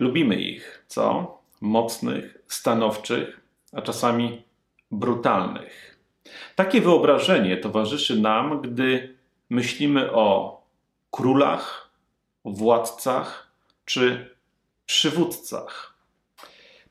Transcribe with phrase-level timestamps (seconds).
[0.00, 1.38] Lubimy ich, co?
[1.60, 3.40] Mocnych, stanowczych,
[3.72, 4.42] a czasami
[4.90, 5.98] brutalnych.
[6.56, 9.16] Takie wyobrażenie towarzyszy nam, gdy
[9.50, 10.60] myślimy o
[11.10, 11.90] królach,
[12.44, 13.52] władcach
[13.84, 14.34] czy
[14.86, 15.94] przywódcach.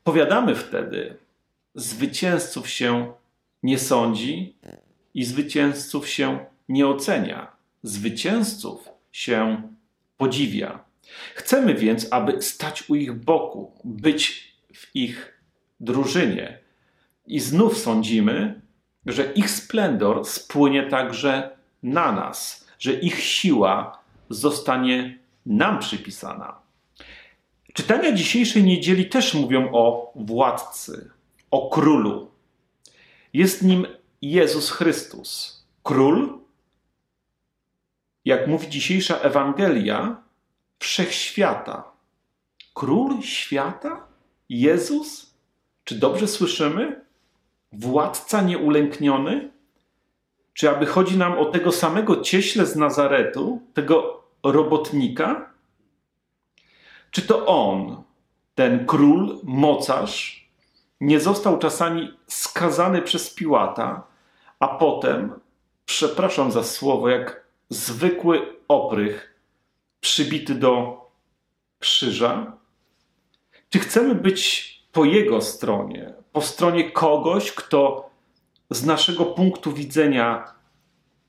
[0.04, 1.16] Powiadamy wtedy,
[1.74, 3.12] zwycięzców się
[3.62, 4.56] nie sądzi
[5.14, 7.52] i zwycięzców się nie ocenia.
[7.82, 9.62] Zwycięzców się
[10.16, 10.84] podziwia.
[11.34, 15.42] Chcemy więc, aby stać u ich boku, być w ich
[15.80, 16.58] drużynie.
[17.26, 18.60] I znów sądzimy,
[19.06, 26.62] że ich splendor spłynie także na nas, że ich siła zostanie nam przypisana.
[27.72, 31.10] Czytania dzisiejszej niedzieli też mówią o władcy,
[31.50, 32.30] o królu.
[33.32, 33.86] Jest nim
[34.22, 35.62] Jezus Chrystus.
[35.82, 36.38] Król,
[38.24, 40.22] jak mówi dzisiejsza Ewangelia,
[40.82, 41.84] wszechświata.
[42.74, 44.06] Król świata?
[44.48, 45.34] Jezus?
[45.84, 47.04] Czy dobrze słyszymy?
[47.72, 49.50] Władca nieulękniony?
[50.54, 55.50] Czy aby chodzi nam o tego samego cieśle z Nazaretu, tego robotnika?
[57.10, 58.02] Czy to on,
[58.54, 60.48] ten król, mocarz,
[61.00, 64.06] nie został czasami skazany przez Piłata,
[64.58, 65.32] a potem,
[65.84, 69.31] przepraszam za słowo, jak zwykły oprych,
[70.02, 71.00] przybity do
[71.78, 72.56] krzyża?
[73.70, 78.10] Czy chcemy być po jego stronie, po stronie kogoś, kto
[78.70, 80.54] z naszego punktu widzenia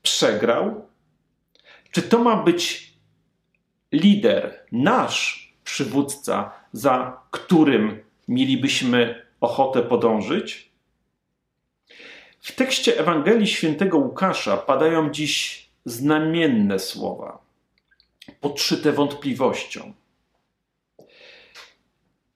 [0.02, 0.88] przegrał?
[1.90, 2.92] Czy to ma być
[3.92, 10.70] lider, nasz przywódca, za którym mielibyśmy ochotę podążyć?
[12.40, 17.43] W tekście Ewangelii Świętego Łukasza padają dziś znamienne słowa,
[18.40, 19.92] podszyte wątpliwością.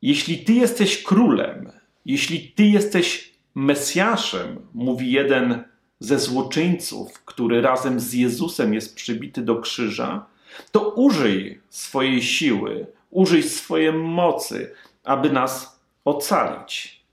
[0.03, 1.72] Jeśli ty jesteś królem,
[2.05, 5.64] jeśli ty jesteś Mesjaszem, mówi jeden
[6.00, 10.27] ze złoczyńców, który razem z Jezusem jest przybity do krzyża,
[10.72, 17.04] to użyj swojej siły, użyj swojej mocy, aby nas ocalić.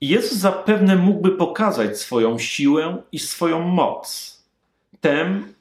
[0.00, 4.38] Jezus zapewne mógłby pokazać swoją siłę i swoją moc.
[5.00, 5.54] Tem,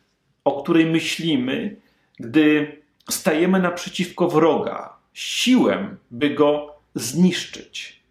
[0.44, 1.76] o której myślimy,
[2.20, 2.78] gdy
[3.10, 8.02] stajemy naprzeciwko wroga, siłę, by go zniszczyć.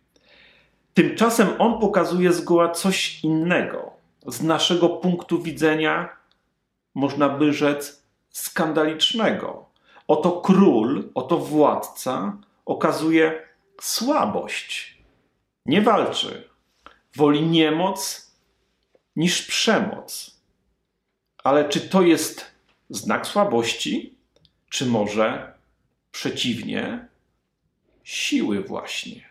[0.94, 3.90] Tymczasem on pokazuje zgoła coś innego.
[4.26, 6.16] Z naszego punktu widzenia,
[6.94, 9.66] można by rzec, skandalicznego.
[10.08, 12.36] Oto król, oto władca
[12.66, 13.42] okazuje
[13.80, 14.98] słabość.
[15.66, 16.48] Nie walczy.
[17.16, 18.30] Woli niemoc
[19.16, 20.39] niż przemoc.
[21.44, 22.46] Ale czy to jest
[22.90, 24.14] znak słabości,
[24.70, 25.52] czy może
[26.12, 27.08] przeciwnie,
[28.04, 29.30] siły właśnie?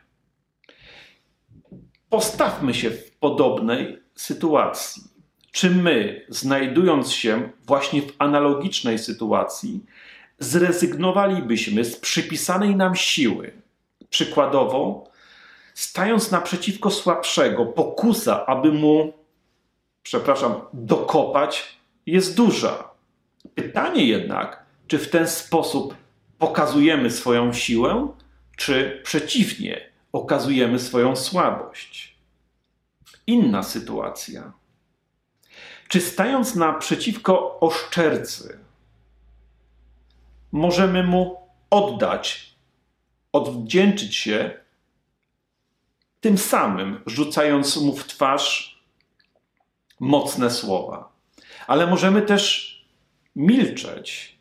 [2.09, 5.03] Postawmy się w podobnej sytuacji.
[5.51, 9.85] Czy my, znajdując się właśnie w analogicznej sytuacji,
[10.39, 13.51] zrezygnowalibyśmy z przypisanej nam siły?
[14.09, 15.09] Przykładowo,
[15.73, 19.13] stając naprzeciwko słabszego, pokusa, aby mu,
[20.03, 21.78] przepraszam, dokopać,
[22.11, 22.89] jest duża.
[23.55, 25.95] Pytanie jednak, czy w ten sposób
[26.37, 28.07] pokazujemy swoją siłę,
[28.57, 32.15] czy przeciwnie, okazujemy swoją słabość.
[33.27, 34.53] Inna sytuacja.
[35.87, 38.59] Czy stając naprzeciwko oszczercy,
[40.51, 41.37] możemy mu
[41.69, 42.55] oddać,
[43.31, 44.59] odwdzięczyć się,
[46.21, 48.79] tym samym rzucając mu w twarz
[49.99, 51.09] mocne słowa.
[51.69, 52.75] Ale możemy też
[53.35, 54.39] milczeć,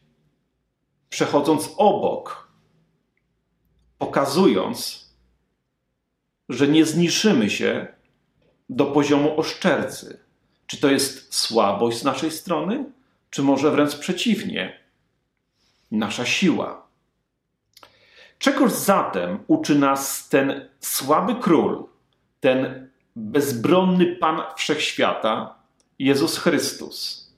[1.10, 2.48] przechodząc obok,
[3.98, 5.08] pokazując,
[6.48, 7.86] że nie zniszczymy się
[8.68, 10.20] do poziomu oszczercy.
[10.66, 12.84] Czy to jest słabość z naszej strony,
[13.30, 14.80] czy może wręcz przeciwnie,
[15.90, 16.86] nasza siła?
[18.38, 21.84] Czegoż zatem uczy nas ten słaby król,
[22.40, 25.57] ten bezbronny Pan Wszechświata,
[25.98, 27.28] Jezus Chrystus?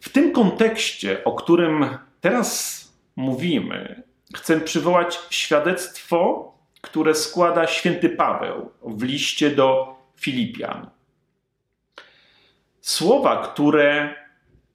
[0.00, 2.80] W tym kontekście, o którym teraz
[3.16, 4.02] mówimy,
[4.34, 6.50] chcę przywołać świadectwo
[6.80, 10.90] które składa święty Paweł w liście do Filipian.
[12.80, 14.14] Słowa, które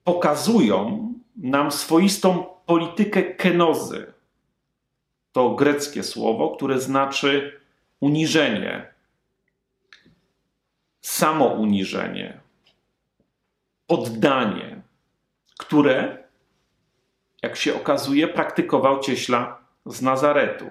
[0.04, 4.14] pokazują nam swoistą politykę kenozy.
[5.32, 7.62] To greckie słowo, które znaczy
[8.00, 8.94] uniżenie,
[11.06, 12.40] samouniżenie,
[13.88, 14.82] oddanie,
[15.60, 16.18] które,
[17.42, 20.66] jak się okazuje, praktykował cieśla z Nazaretu.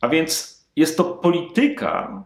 [0.00, 2.24] A więc jest to polityka,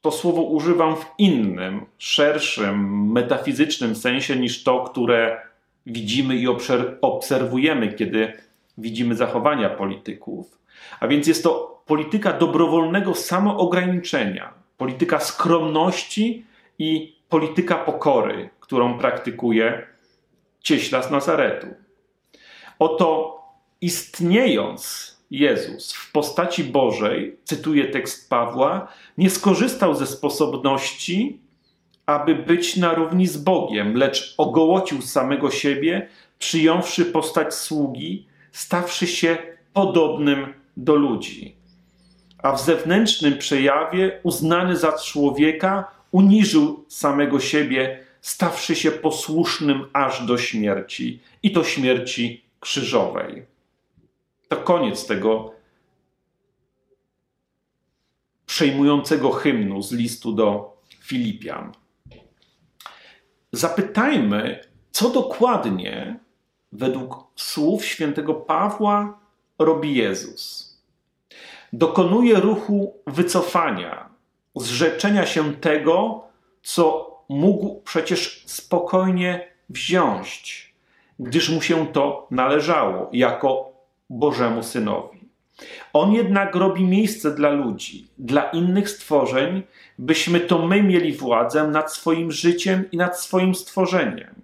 [0.00, 5.42] to słowo używam w innym, szerszym, metafizycznym sensie niż to, które
[5.86, 6.46] widzimy i
[7.00, 8.32] obserwujemy, kiedy
[8.78, 10.58] widzimy zachowania polityków.
[11.00, 16.46] A więc jest to polityka dobrowolnego samoograniczenia, polityka skromności
[16.78, 19.86] i polityka pokory, którą praktykuje
[20.60, 21.66] cieśla z Nazaretu.
[22.78, 23.38] Oto
[23.80, 28.88] istniejąc Jezus w postaci Bożej, cytuję tekst Pawła,
[29.18, 31.40] nie skorzystał ze sposobności,
[32.06, 36.08] aby być na równi z Bogiem, lecz ogołocił samego siebie,
[36.38, 39.38] przyjąwszy postać sługi, stawszy się
[39.72, 41.57] podobnym do ludzi.
[42.42, 50.38] A w zewnętrznym przejawie, uznany za człowieka, uniżył samego siebie, stawszy się posłusznym aż do
[50.38, 53.46] śmierci i to śmierci krzyżowej.
[54.48, 55.52] To koniec tego
[58.46, 61.72] przejmującego hymnu z listu do Filipian.
[63.52, 66.18] Zapytajmy, co dokładnie
[66.72, 69.20] według słów świętego Pawła
[69.58, 70.67] robi Jezus.
[71.72, 74.08] Dokonuje ruchu wycofania,
[74.56, 76.24] zrzeczenia się tego,
[76.62, 80.68] co mógł przecież spokojnie wziąć,
[81.18, 83.72] gdyż mu się to należało jako
[84.10, 85.18] Bożemu Synowi.
[85.92, 89.62] On jednak robi miejsce dla ludzi, dla innych stworzeń,
[89.98, 94.34] byśmy to my mieli władzę nad swoim życiem i nad swoim stworzeniem.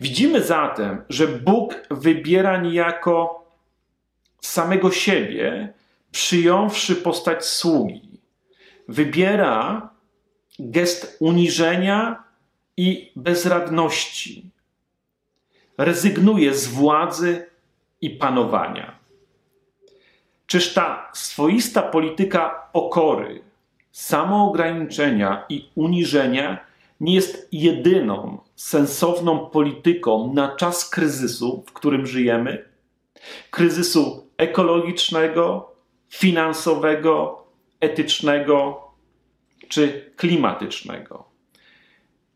[0.00, 3.44] Widzimy zatem, że Bóg wybiera niejako
[4.40, 5.72] samego siebie,
[6.14, 8.20] przyjąwszy postać sługi.
[8.88, 9.90] Wybiera
[10.58, 12.24] gest uniżenia
[12.76, 14.50] i bezradności.
[15.78, 17.46] Rezygnuje z władzy
[18.00, 18.98] i panowania.
[20.46, 23.42] Czyż ta swoista polityka pokory,
[23.92, 26.66] samoograniczenia i uniżenia
[27.00, 32.68] nie jest jedyną sensowną polityką na czas kryzysu, w którym żyjemy?
[33.50, 35.73] Kryzysu ekologicznego,
[36.08, 37.44] finansowego,
[37.80, 38.84] etycznego
[39.68, 41.24] czy klimatycznego.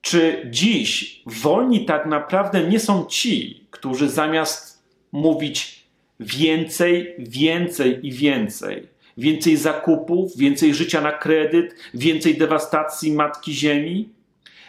[0.01, 4.83] Czy dziś wolni tak naprawdę nie są ci, którzy zamiast
[5.13, 5.85] mówić
[6.21, 8.89] więcej, więcej i więcej.
[9.17, 14.09] Więcej zakupów, więcej życia na kredyt, więcej dewastacji matki ziemi.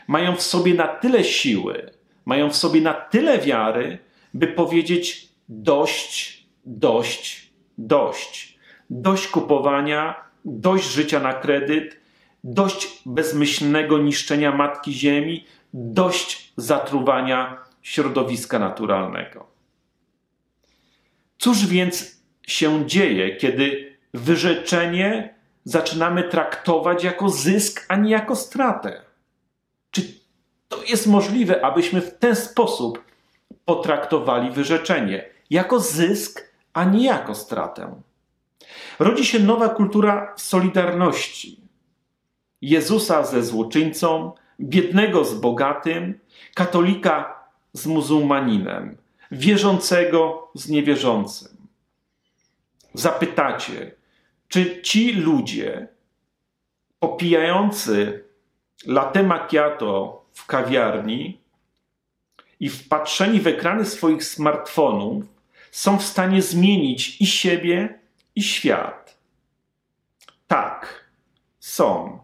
[0.07, 1.91] Mają w sobie na tyle siły,
[2.25, 3.97] mają w sobie na tyle wiary,
[4.33, 8.48] by powiedzieć dość, dość, dość.
[8.89, 11.97] Dość kupowania, dość życia na kredyt,
[12.43, 19.47] dość bezmyślnego niszczenia matki ziemi, dość zatruwania środowiska naturalnego.
[21.37, 29.01] Cóż więc się dzieje, kiedy wyrzeczenie zaczynamy traktować jako zysk, a nie jako stratę?
[29.91, 30.01] Czy
[30.67, 33.03] to jest możliwe, abyśmy w ten sposób
[33.65, 35.29] potraktowali wyrzeczenie?
[35.49, 38.01] Jako zysk, a nie jako stratę.
[38.99, 41.61] Rodzi się nowa kultura solidarności.
[42.61, 46.19] Jezusa ze złoczyńcą, biednego z bogatym,
[46.53, 47.43] katolika
[47.73, 48.97] z muzułmaninem
[49.31, 51.57] wierzącego z niewierzącym.
[52.93, 53.95] Zapytacie,
[54.47, 55.87] czy ci ludzie
[56.99, 58.23] popijający
[58.85, 61.39] latte macchiato w kawiarni
[62.59, 65.23] i wpatrzeni w ekrany swoich smartfonów
[65.71, 67.98] są w stanie zmienić i siebie,
[68.39, 69.17] i świat?
[70.47, 71.05] Tak,
[71.59, 72.19] są.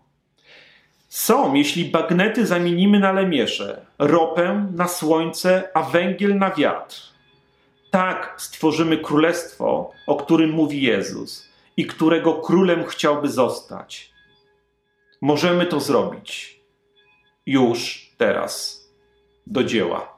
[1.09, 7.01] Są, jeśli bagnety zamienimy na lemiesze, ropę na słońce, a węgiel na wiatr.
[7.91, 14.11] Tak stworzymy królestwo, o którym mówi Jezus i którego królem chciałby zostać.
[15.21, 16.59] Możemy to zrobić.
[17.45, 18.85] Już teraz.
[19.47, 20.14] Do dzieła.